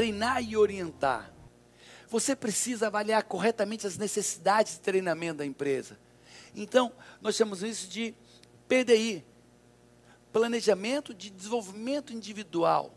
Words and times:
treinar 0.00 0.42
e 0.42 0.56
orientar. 0.56 1.30
Você 2.08 2.34
precisa 2.34 2.86
avaliar 2.86 3.22
corretamente 3.24 3.86
as 3.86 3.98
necessidades 3.98 4.72
de 4.72 4.80
treinamento 4.80 5.40
da 5.40 5.46
empresa. 5.46 5.98
Então, 6.56 6.90
nós 7.20 7.36
chamamos 7.36 7.62
isso 7.62 7.86
de 7.86 8.14
PDI 8.66 9.22
Planejamento 10.32 11.12
de 11.12 11.28
Desenvolvimento 11.28 12.14
Individual. 12.14 12.94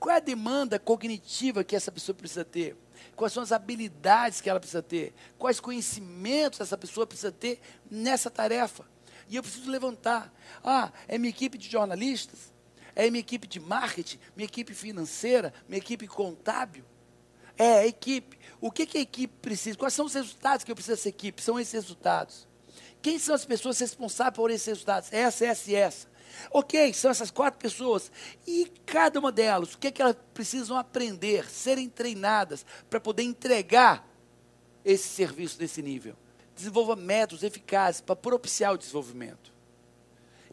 Qual 0.00 0.12
é 0.12 0.16
a 0.16 0.20
demanda 0.20 0.80
cognitiva 0.80 1.62
que 1.62 1.76
essa 1.76 1.92
pessoa 1.92 2.16
precisa 2.16 2.44
ter? 2.44 2.76
Quais 3.14 3.32
são 3.32 3.44
as 3.44 3.52
habilidades 3.52 4.40
que 4.40 4.50
ela 4.50 4.58
precisa 4.58 4.82
ter? 4.82 5.14
Quais 5.38 5.60
conhecimentos 5.60 6.60
essa 6.60 6.76
pessoa 6.76 7.06
precisa 7.06 7.30
ter 7.30 7.60
nessa 7.88 8.28
tarefa? 8.28 8.84
E 9.28 9.36
eu 9.36 9.44
preciso 9.44 9.70
levantar. 9.70 10.34
Ah, 10.64 10.90
é 11.06 11.18
minha 11.18 11.30
equipe 11.30 11.56
de 11.56 11.70
jornalistas? 11.70 12.52
É 12.94 13.08
minha 13.10 13.20
equipe 13.20 13.46
de 13.46 13.58
marketing? 13.58 14.18
Minha 14.36 14.46
equipe 14.46 14.74
financeira? 14.74 15.52
Minha 15.68 15.78
equipe 15.78 16.06
contábil? 16.06 16.84
É, 17.56 17.80
a 17.80 17.86
equipe. 17.86 18.38
O 18.60 18.70
que, 18.70 18.86
que 18.86 18.98
a 18.98 19.00
equipe 19.00 19.34
precisa? 19.40 19.76
Quais 19.76 19.94
são 19.94 20.06
os 20.06 20.14
resultados 20.14 20.64
que 20.64 20.70
eu 20.70 20.74
preciso 20.74 20.96
dessa 20.96 21.08
equipe? 21.08 21.42
São 21.42 21.58
esses 21.58 21.72
resultados. 21.72 22.46
Quem 23.00 23.18
são 23.18 23.34
as 23.34 23.44
pessoas 23.44 23.78
responsáveis 23.78 24.36
por 24.36 24.50
esses 24.50 24.66
resultados? 24.66 25.12
Essa, 25.12 25.46
essa 25.46 25.70
e 25.70 25.74
essa. 25.74 26.12
Ok, 26.50 26.92
são 26.94 27.10
essas 27.10 27.30
quatro 27.30 27.60
pessoas. 27.60 28.10
E 28.46 28.70
cada 28.86 29.18
uma 29.18 29.32
delas, 29.32 29.74
o 29.74 29.78
que, 29.78 29.88
é 29.88 29.90
que 29.90 30.00
elas 30.00 30.16
precisam 30.32 30.76
aprender, 30.78 31.50
serem 31.50 31.88
treinadas 31.88 32.64
para 32.88 33.00
poder 33.00 33.22
entregar 33.22 34.08
esse 34.84 35.08
serviço 35.08 35.58
nesse 35.60 35.82
nível? 35.82 36.16
Desenvolva 36.54 36.96
métodos 36.96 37.42
eficazes 37.42 38.00
para 38.00 38.16
propiciar 38.16 38.72
o 38.72 38.78
desenvolvimento. 38.78 39.51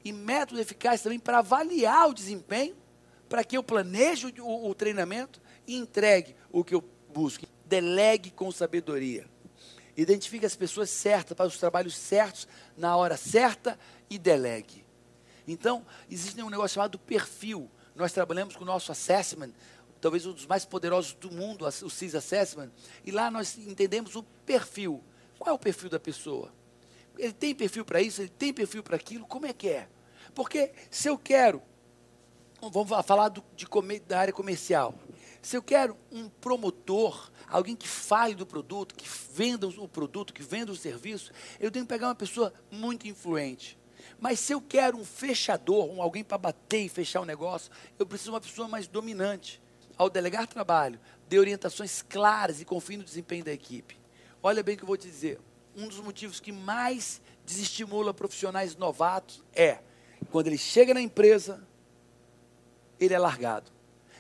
E 0.04 0.12
métodos 0.12 0.62
eficazes 0.62 1.02
também 1.02 1.20
para 1.20 1.40
avaliar 1.40 2.10
o 2.10 2.14
desempenho, 2.14 2.76
para 3.28 3.44
que 3.44 3.58
eu 3.58 3.64
planeje 3.64 4.34
o, 4.40 4.70
o 4.70 4.76
treinamento 4.76 5.42
e 5.68 5.76
entregue 5.76 6.36
o 6.52 6.64
que 6.64 6.74
eu 6.74 6.84
busco. 7.14 7.46
Delegue 7.66 8.32
com 8.32 8.52
sabedoria. 8.52 9.28
Identifique 9.96 10.46
as 10.46 10.56
pessoas 10.56 10.90
certas 10.90 11.36
para 11.36 11.46
os 11.46 11.58
trabalhos 11.58 11.96
certos, 11.96 12.48
na 12.78 12.96
hora 12.96 13.18
certa 13.18 13.78
e 14.10 14.18
delegue. 14.18 14.86
Então, 15.48 15.86
existe 16.10 16.42
um 16.42 16.50
negócio 16.50 16.76
chamado 16.76 16.98
perfil. 16.98 17.70
Nós 17.96 18.14
trabalhamos 18.14 18.56
com 18.56 18.64
o 18.64 18.68
nosso 18.68 18.92
assessment, 18.92 19.52
talvez 20.00 20.26
um 20.26 20.32
dos 20.32 20.46
mais 20.46 20.64
poderosos 20.64 21.14
do 21.14 21.30
mundo, 21.32 21.66
o 21.66 21.90
CIS 21.90 22.16
Assessment, 22.16 22.72
e 23.04 23.12
lá 23.12 23.30
nós 23.30 23.58
entendemos 23.58 24.16
o 24.16 24.24
perfil. 24.46 25.04
Qual 25.38 25.52
é 25.52 25.54
o 25.54 25.60
perfil 25.60 25.90
da 25.90 26.00
pessoa? 26.00 26.54
Ele 27.20 27.34
tem 27.34 27.54
perfil 27.54 27.84
para 27.84 28.02
isso, 28.02 28.22
ele 28.22 28.30
tem 28.30 28.54
perfil 28.54 28.82
para 28.82 28.96
aquilo, 28.96 29.28
como 29.28 29.46
é 29.46 29.52
que 29.52 29.68
é? 29.68 29.90
Porque 30.34 30.72
se 30.90 31.10
eu 31.10 31.18
quero, 31.18 31.62
vamos 32.62 32.90
falar 33.06 33.28
do, 33.28 33.44
de, 33.56 33.68
da 34.08 34.20
área 34.20 34.34
comercial, 34.34 34.96
se 35.42 35.58
eu 35.58 35.62
quero 35.62 35.98
um 36.10 36.30
promotor, 36.30 37.30
alguém 37.48 37.76
que 37.76 37.88
fale 37.88 38.36
do 38.36 38.46
produto, 38.46 38.96
que 38.96 39.08
venda 39.34 39.68
o 39.68 39.88
produto, 39.88 40.34
que 40.34 40.42
venda 40.42 40.72
o 40.72 40.76
serviço, 40.76 41.32
eu 41.60 41.70
tenho 41.70 41.86
que 41.86 41.90
pegar 41.90 42.08
uma 42.08 42.16
pessoa 42.16 42.54
muito 42.72 43.06
influente. 43.06 43.78
Mas 44.18 44.40
se 44.40 44.54
eu 44.54 44.62
quero 44.62 44.98
um 44.98 45.04
fechador, 45.04 45.86
um 45.90 46.02
alguém 46.02 46.24
para 46.24 46.38
bater 46.38 46.86
e 46.86 46.90
fechar 46.90 47.20
o 47.20 47.24
um 47.24 47.26
negócio, 47.26 47.70
eu 47.98 48.06
preciso 48.06 48.32
de 48.32 48.36
uma 48.36 48.42
pessoa 48.42 48.68
mais 48.68 48.88
dominante. 48.88 49.62
Ao 49.98 50.10
delegar 50.10 50.48
trabalho, 50.48 50.98
dê 51.28 51.38
orientações 51.38 52.02
claras 52.02 52.62
e 52.62 52.66
confie 52.66 52.96
no 52.96 53.04
desempenho 53.04 53.44
da 53.44 53.52
equipe. 53.52 54.00
Olha 54.42 54.64
bem 54.64 54.76
o 54.76 54.78
que 54.78 54.84
eu 54.84 54.88
vou 54.88 54.96
te 54.96 55.08
dizer. 55.08 55.40
Um 55.80 55.88
dos 55.88 56.02
motivos 56.02 56.42
que 56.42 56.52
mais 56.52 57.22
desestimula 57.46 58.14
profissionais 58.14 58.76
novatos 58.76 59.42
é 59.56 59.80
quando 60.30 60.48
ele 60.48 60.58
chega 60.58 60.94
na 60.94 61.00
empresa, 61.00 61.66
ele 63.00 63.14
é 63.14 63.20
largado 63.20 63.72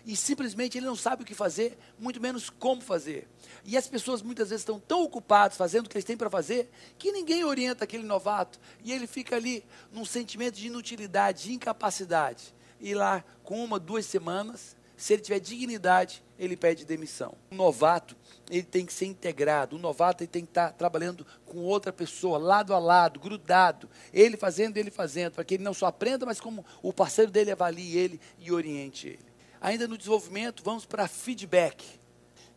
e 0.05 0.15
simplesmente 0.15 0.77
ele 0.77 0.85
não 0.85 0.95
sabe 0.95 1.23
o 1.23 1.25
que 1.25 1.35
fazer, 1.35 1.77
muito 1.99 2.21
menos 2.21 2.49
como 2.49 2.81
fazer. 2.81 3.27
E 3.65 3.77
as 3.77 3.87
pessoas 3.87 4.21
muitas 4.21 4.49
vezes 4.49 4.61
estão 4.61 4.79
tão 4.79 5.03
ocupadas 5.03 5.57
fazendo 5.57 5.85
o 5.85 5.89
que 5.89 5.97
eles 5.97 6.05
têm 6.05 6.17
para 6.17 6.29
fazer, 6.29 6.71
que 6.97 7.11
ninguém 7.11 7.43
orienta 7.43 7.83
aquele 7.83 8.03
novato. 8.03 8.57
E 8.83 8.93
ele 8.93 9.05
fica 9.05 9.35
ali 9.35 9.63
num 9.91 10.05
sentimento 10.05 10.55
de 10.55 10.67
inutilidade, 10.67 11.43
de 11.43 11.53
incapacidade. 11.53 12.55
E 12.79 12.95
lá, 12.95 13.23
com 13.43 13.63
uma, 13.63 13.77
duas 13.77 14.05
semanas, 14.05 14.75
se 14.99 15.13
ele 15.13 15.21
tiver 15.21 15.39
dignidade, 15.39 16.21
ele 16.37 16.57
pede 16.57 16.83
demissão. 16.83 17.33
O 17.49 17.55
novato, 17.55 18.17
ele 18.49 18.63
tem 18.63 18.85
que 18.85 18.91
ser 18.91 19.05
integrado. 19.05 19.77
O 19.77 19.79
novato 19.79 20.23
ele 20.23 20.27
tem 20.29 20.43
que 20.43 20.51
estar 20.51 20.73
trabalhando 20.73 21.25
com 21.45 21.59
outra 21.59 21.93
pessoa, 21.93 22.37
lado 22.37 22.73
a 22.73 22.79
lado, 22.79 23.17
grudado. 23.17 23.89
Ele 24.13 24.35
fazendo, 24.35 24.75
ele 24.75 24.91
fazendo, 24.91 25.35
para 25.35 25.45
que 25.45 25.53
ele 25.53 25.63
não 25.63 25.73
só 25.73 25.85
aprenda, 25.85 26.25
mas 26.25 26.41
como 26.41 26.65
o 26.83 26.91
parceiro 26.91 27.31
dele 27.31 27.49
avalie 27.49 27.97
ele 27.97 28.19
e 28.37 28.51
oriente 28.51 29.07
ele. 29.07 29.25
Ainda 29.61 29.87
no 29.87 29.97
desenvolvimento, 29.97 30.61
vamos 30.65 30.85
para 30.85 31.07
feedback. 31.07 31.81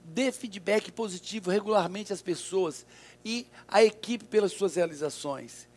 Dê 0.04 0.32
feedback 0.32 0.90
positivo 0.90 1.48
regularmente 1.48 2.12
às 2.12 2.20
pessoas 2.20 2.84
e 3.24 3.46
à 3.68 3.84
equipe 3.84 4.24
pelas 4.24 4.50
suas 4.50 4.74
realizações. 4.74 5.68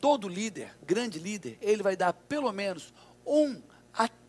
Todo 0.00 0.26
líder, 0.26 0.74
grande 0.84 1.20
líder, 1.20 1.56
ele 1.60 1.84
vai 1.84 1.94
dar 1.94 2.12
pelo 2.12 2.50
menos 2.50 2.92
um 3.24 3.62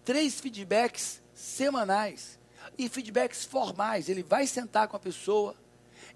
três 0.07 0.39
feedbacks 0.39 1.21
semanais 1.33 2.39
e 2.77 2.87
feedbacks 2.87 3.43
formais. 3.43 4.07
Ele 4.07 4.23
vai 4.23 4.47
sentar 4.47 4.87
com 4.87 4.95
a 4.95 4.99
pessoa 4.99 5.53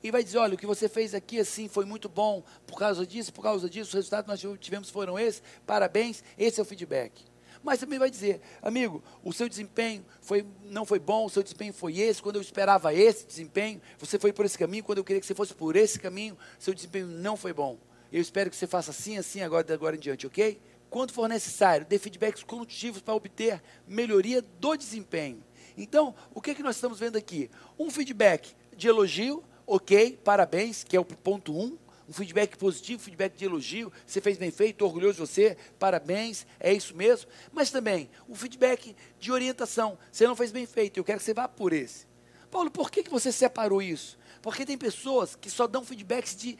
e 0.02 0.10
vai 0.10 0.24
dizer: 0.24 0.38
olha, 0.38 0.56
o 0.56 0.58
que 0.58 0.66
você 0.66 0.88
fez 0.88 1.14
aqui 1.14 1.42
assim 1.42 1.68
foi 1.68 1.84
muito 1.84 2.08
bom 2.08 2.42
por 2.66 2.80
causa 2.80 3.06
disso, 3.06 3.34
por 3.34 3.42
causa 3.42 3.70
disso, 3.70 3.90
os 3.90 3.94
resultados 3.94 4.40
que 4.40 4.48
nós 4.48 4.60
tivemos 4.62 4.90
foram 4.90 5.20
esses, 5.20 5.44
parabéns, 5.68 6.24
esse 6.38 6.58
é 6.58 6.64
o 6.64 6.66
feedback 6.66 7.30
mas 7.64 7.80
também 7.80 8.00
vai 8.00 8.10
dizer, 8.10 8.42
amigo, 8.60 9.04
o 9.24 9.32
seu 9.32 9.48
desempenho 9.48 10.04
foi, 10.20 10.44
não 10.64 10.84
foi 10.84 10.98
bom, 10.98 11.26
o 11.26 11.30
seu 11.30 11.44
desempenho 11.44 11.72
foi 11.72 12.00
esse, 12.00 12.20
quando 12.20 12.38
eu 12.38 12.42
esperava 12.42 12.92
esse 12.92 13.24
desempenho, 13.24 13.80
você 14.00 14.18
foi 14.18 14.34
por 14.34 14.48
esse 14.48 14.58
caminho, 14.58 14.84
quando 14.84 14.98
eu 14.98 15.04
queria 15.04 15.20
que 15.20 15.28
você 15.28 15.36
fosse 15.36 15.54
por 15.54 15.76
esse 15.76 16.00
caminho, 16.00 16.36
seu 16.58 16.74
desempenho 16.74 17.06
não 17.06 17.38
foi 17.38 17.54
bom. 17.54 17.78
Eu 18.12 18.20
espero 18.20 18.50
que 18.50 18.56
você 18.56 18.66
faça 18.66 18.90
assim, 18.90 19.16
assim, 19.16 19.42
agora, 19.42 19.72
agora 19.72 19.96
em 19.96 20.00
diante, 20.00 20.26
ok? 20.26 20.60
Quando 20.92 21.14
for 21.14 21.30
necessário, 21.30 21.86
dê 21.86 21.98
feedbacks 21.98 22.44
construtivos 22.44 23.02
para 23.02 23.16
obter 23.16 23.64
melhoria 23.88 24.42
do 24.42 24.76
desempenho. 24.76 25.42
Então, 25.78 26.14
o 26.34 26.42
que, 26.42 26.52
é 26.52 26.54
que 26.54 26.62
nós 26.62 26.76
estamos 26.76 27.00
vendo 27.00 27.16
aqui? 27.16 27.50
Um 27.80 27.90
feedback 27.90 28.54
de 28.76 28.90
elogio, 28.90 29.42
ok, 29.66 30.20
parabéns, 30.22 30.84
que 30.84 30.98
é 30.98 31.00
o 31.00 31.06
ponto 31.06 31.58
1. 31.58 31.64
Um, 31.64 31.78
um 32.10 32.12
feedback 32.12 32.58
positivo, 32.58 33.02
feedback 33.02 33.38
de 33.38 33.46
elogio, 33.46 33.90
você 34.06 34.20
fez 34.20 34.38
bem 34.38 34.52
feito, 34.52 34.84
orgulhoso 34.84 35.14
de 35.14 35.20
você, 35.22 35.56
parabéns, 35.80 36.46
é 36.60 36.74
isso 36.74 36.94
mesmo. 36.94 37.32
Mas 37.54 37.72
também 37.72 38.10
o 38.28 38.36
feedback 38.36 38.94
de 39.18 39.32
orientação, 39.32 39.98
você 40.12 40.28
não 40.28 40.36
fez 40.36 40.52
bem 40.52 40.66
feito, 40.66 40.98
eu 40.98 41.06
quero 41.06 41.20
que 41.20 41.24
você 41.24 41.34
vá 41.34 41.48
por 41.48 41.72
esse. 41.72 42.06
Paulo, 42.52 42.70
por 42.70 42.92
que, 42.92 43.02
que 43.02 43.10
você 43.10 43.32
separou 43.32 43.82
isso? 43.82 44.20
Porque 44.42 44.66
tem 44.66 44.78
pessoas 44.78 45.38
que 45.38 45.50
só 45.50 45.68
dão 45.68 45.86
feedbacks 45.86 46.36
de 46.36 46.58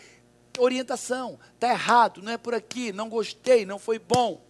orientação, 0.62 1.40
está 1.54 1.70
errado, 1.70 2.22
não 2.22 2.32
é 2.32 2.38
por 2.38 2.54
aqui, 2.54 2.92
não 2.92 3.10
gostei, 3.10 3.66
não 3.66 3.80
foi 3.80 3.98
bom. 3.98 4.42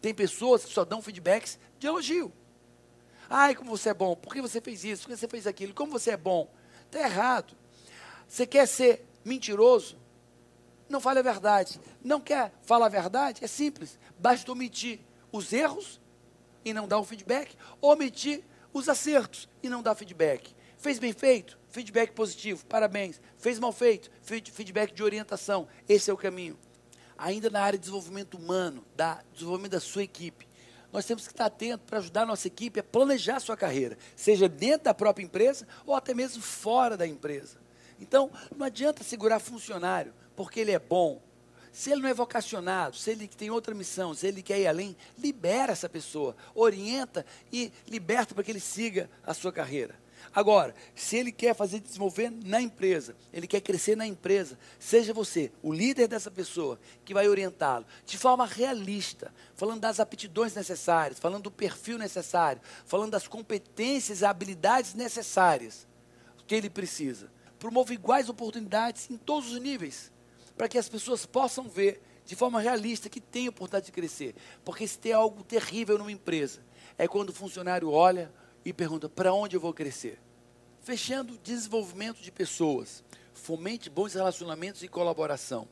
Tem 0.00 0.14
pessoas 0.14 0.64
que 0.64 0.72
só 0.72 0.84
dão 0.84 1.00
feedbacks 1.00 1.58
de 1.78 1.86
elogio. 1.86 2.32
Ai, 3.28 3.54
como 3.54 3.70
você 3.70 3.90
é 3.90 3.94
bom, 3.94 4.14
por 4.14 4.32
que 4.32 4.42
você 4.42 4.60
fez 4.60 4.84
isso, 4.84 5.02
por 5.02 5.10
que 5.10 5.16
você 5.16 5.28
fez 5.28 5.46
aquilo, 5.46 5.72
como 5.74 5.92
você 5.92 6.12
é 6.12 6.16
bom. 6.16 6.50
Está 6.86 7.00
errado. 7.00 7.54
Você 8.28 8.46
quer 8.46 8.66
ser 8.66 9.06
mentiroso? 9.24 9.96
não 10.88 11.00
fale 11.00 11.18
a 11.18 11.22
verdade. 11.22 11.80
Não 12.02 12.20
quer 12.20 12.52
falar 12.62 12.86
a 12.86 12.90
verdade? 12.90 13.44
É 13.44 13.46
simples. 13.46 13.98
Basta 14.18 14.50
omitir 14.50 15.00
os 15.32 15.52
erros 15.52 16.00
e 16.64 16.72
não 16.72 16.88
dar 16.88 16.98
um 16.98 17.04
feedback, 17.04 17.56
omitir 17.80 18.42
os 18.72 18.88
acertos 18.88 19.48
e 19.62 19.68
não 19.68 19.82
dar 19.82 19.94
feedback. 19.94 20.54
Fez 20.78 20.98
bem 20.98 21.12
feito? 21.12 21.58
Feedback 21.74 22.12
positivo, 22.12 22.64
parabéns. 22.66 23.20
Fez 23.36 23.58
mal 23.58 23.72
feito? 23.72 24.08
Feedback 24.22 24.94
de 24.94 25.02
orientação. 25.02 25.66
Esse 25.88 26.08
é 26.08 26.14
o 26.14 26.16
caminho. 26.16 26.56
Ainda 27.18 27.50
na 27.50 27.60
área 27.60 27.76
de 27.76 27.80
desenvolvimento 27.80 28.36
humano, 28.36 28.84
da 28.94 29.24
desenvolvimento 29.32 29.72
da 29.72 29.80
sua 29.80 30.04
equipe, 30.04 30.46
nós 30.92 31.04
temos 31.04 31.26
que 31.26 31.32
estar 31.32 31.46
atentos 31.46 31.84
para 31.84 31.98
ajudar 31.98 32.22
a 32.22 32.26
nossa 32.26 32.46
equipe 32.46 32.78
a 32.78 32.84
planejar 32.84 33.38
a 33.38 33.40
sua 33.40 33.56
carreira, 33.56 33.98
seja 34.14 34.48
dentro 34.48 34.84
da 34.84 34.94
própria 34.94 35.24
empresa 35.24 35.66
ou 35.84 35.96
até 35.96 36.14
mesmo 36.14 36.40
fora 36.40 36.96
da 36.96 37.08
empresa. 37.08 37.58
Então, 37.98 38.30
não 38.56 38.66
adianta 38.66 39.02
segurar 39.02 39.40
funcionário 39.40 40.14
porque 40.36 40.60
ele 40.60 40.70
é 40.70 40.78
bom. 40.78 41.20
Se 41.72 41.90
ele 41.90 42.02
não 42.02 42.08
é 42.08 42.14
vocacionado, 42.14 42.94
se 42.94 43.10
ele 43.10 43.26
tem 43.26 43.50
outra 43.50 43.74
missão, 43.74 44.14
se 44.14 44.28
ele 44.28 44.44
quer 44.44 44.60
ir 44.60 44.68
além, 44.68 44.96
libera 45.18 45.72
essa 45.72 45.88
pessoa, 45.88 46.36
orienta 46.54 47.26
e 47.52 47.72
liberta 47.88 48.32
para 48.32 48.44
que 48.44 48.52
ele 48.52 48.60
siga 48.60 49.10
a 49.26 49.34
sua 49.34 49.52
carreira. 49.52 50.03
Agora, 50.32 50.74
se 50.94 51.16
ele 51.16 51.32
quer 51.32 51.54
fazer 51.54 51.80
desenvolver 51.80 52.30
na 52.30 52.60
empresa, 52.60 53.16
ele 53.32 53.46
quer 53.46 53.60
crescer 53.60 53.96
na 53.96 54.06
empresa, 54.06 54.58
seja 54.78 55.12
você 55.12 55.50
o 55.62 55.72
líder 55.72 56.08
dessa 56.08 56.30
pessoa 56.30 56.78
que 57.04 57.14
vai 57.14 57.28
orientá-lo 57.28 57.86
de 58.06 58.18
forma 58.18 58.46
realista, 58.46 59.32
falando 59.54 59.80
das 59.80 60.00
aptidões 60.00 60.54
necessárias, 60.54 61.18
falando 61.18 61.44
do 61.44 61.50
perfil 61.50 61.98
necessário, 61.98 62.60
falando 62.86 63.12
das 63.12 63.28
competências 63.28 64.20
e 64.20 64.24
habilidades 64.24 64.94
necessárias 64.94 65.86
que 66.46 66.54
ele 66.54 66.70
precisa. 66.70 67.30
Promova 67.58 67.94
iguais 67.94 68.28
oportunidades 68.28 69.10
em 69.10 69.16
todos 69.16 69.52
os 69.52 69.60
níveis 69.60 70.12
para 70.56 70.68
que 70.68 70.78
as 70.78 70.88
pessoas 70.88 71.26
possam 71.26 71.68
ver 71.68 72.02
de 72.24 72.34
forma 72.34 72.60
realista 72.60 73.08
que 73.08 73.20
tem 73.20 73.48
oportunidade 73.48 73.86
de 73.86 73.92
crescer. 73.92 74.34
Porque 74.64 74.86
se 74.86 74.98
tem 74.98 75.12
algo 75.12 75.44
terrível 75.44 75.98
numa 75.98 76.12
empresa, 76.12 76.60
é 76.96 77.06
quando 77.06 77.30
o 77.30 77.34
funcionário 77.34 77.90
olha 77.90 78.32
e 78.64 78.72
pergunta: 78.72 79.08
para 79.08 79.32
onde 79.32 79.56
eu 79.56 79.60
vou 79.60 79.74
crescer? 79.74 80.18
Fechando, 80.82 81.38
desenvolvimento 81.38 82.20
de 82.20 82.30
pessoas. 82.30 83.02
Fomente 83.32 83.90
bons 83.90 84.14
relacionamentos 84.14 84.82
e 84.82 84.88
colaboração. 84.88 85.68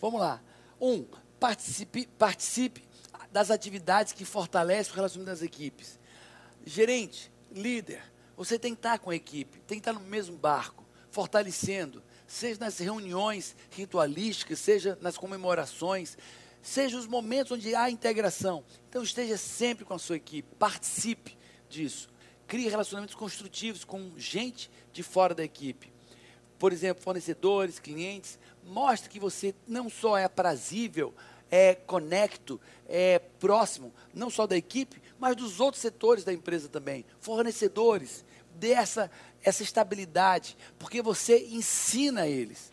Vamos 0.00 0.20
lá. 0.20 0.42
Um, 0.80 1.06
participe, 1.40 2.06
participe 2.18 2.84
das 3.30 3.50
atividades 3.50 4.12
que 4.12 4.24
fortalecem 4.24 4.92
o 4.92 4.96
relacionamento 4.96 5.32
das 5.32 5.42
equipes. 5.42 5.98
Gerente, 6.64 7.32
líder, 7.50 8.02
você 8.36 8.58
tem 8.58 8.74
que 8.74 8.78
estar 8.78 8.98
com 8.98 9.10
a 9.10 9.14
equipe, 9.14 9.60
tem 9.60 9.80
que 9.80 9.88
estar 9.88 9.92
no 9.92 10.06
mesmo 10.06 10.36
barco, 10.36 10.84
fortalecendo, 11.10 12.02
seja 12.26 12.60
nas 12.60 12.78
reuniões 12.78 13.56
ritualísticas, 13.70 14.58
seja 14.58 14.98
nas 15.00 15.16
comemorações, 15.16 16.18
seja 16.60 16.98
os 16.98 17.06
momentos 17.06 17.52
onde 17.52 17.74
há 17.74 17.90
integração. 17.90 18.64
Então 18.88 19.02
esteja 19.02 19.36
sempre 19.36 19.84
com 19.84 19.94
a 19.94 19.98
sua 19.98 20.16
equipe, 20.16 20.54
participe 20.56 21.36
disso. 21.74 22.08
Crie 22.46 22.68
relacionamentos 22.68 23.14
construtivos 23.14 23.84
com 23.84 24.12
gente 24.16 24.70
de 24.92 25.02
fora 25.02 25.34
da 25.34 25.44
equipe. 25.44 25.92
Por 26.58 26.72
exemplo, 26.72 27.02
fornecedores, 27.02 27.78
clientes. 27.78 28.38
Mostre 28.64 29.10
que 29.10 29.20
você 29.20 29.54
não 29.66 29.90
só 29.90 30.16
é 30.16 30.24
aprazível, 30.24 31.14
é 31.50 31.74
conecto, 31.74 32.60
é 32.88 33.18
próximo, 33.18 33.92
não 34.14 34.30
só 34.30 34.46
da 34.46 34.56
equipe, 34.56 35.02
mas 35.18 35.36
dos 35.36 35.60
outros 35.60 35.82
setores 35.82 36.24
da 36.24 36.32
empresa 36.32 36.68
também. 36.68 37.04
Fornecedores, 37.20 38.24
dê 38.54 38.72
essa, 38.72 39.10
essa 39.42 39.62
estabilidade, 39.62 40.56
porque 40.78 41.02
você 41.02 41.46
ensina 41.46 42.26
eles. 42.26 42.72